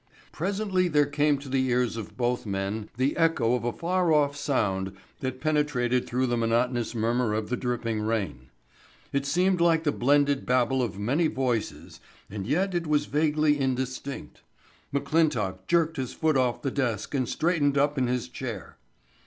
Presently 0.31 0.87
there 0.87 1.05
came 1.05 1.37
to 1.37 1.47
the 1.47 1.63
ears 1.67 1.95
of 1.95 2.17
both 2.17 2.43
men 2.43 2.89
the 2.97 3.15
echo 3.15 3.53
of 3.53 3.63
a 3.63 3.71
far 3.71 4.11
off 4.11 4.35
sound 4.35 4.93
that 5.19 5.39
penetrated 5.39 6.07
through 6.07 6.25
the 6.25 6.35
monotonous 6.37 6.95
murmur 6.95 7.35
of 7.35 7.49
the 7.49 7.55
dripping 7.55 8.01
rain. 8.01 8.49
It 9.13 9.27
seemed 9.27 9.61
like 9.61 9.83
the 9.83 9.91
blended 9.91 10.43
babble 10.43 10.81
of 10.81 10.97
many 10.97 11.27
voices 11.27 11.99
and 12.31 12.47
yet 12.47 12.73
it 12.73 12.87
was 12.87 13.05
vaguely 13.05 13.59
indistinct. 13.59 14.41
McClintock 14.91 15.67
jerked 15.67 15.97
his 15.97 16.13
foot 16.15 16.35
off 16.35 16.63
the 16.63 16.71
desk 16.71 17.13
and 17.13 17.29
straightened 17.29 17.77
up 17.77 17.95
in 17.95 18.07
his 18.07 18.27
chair. 18.27 18.77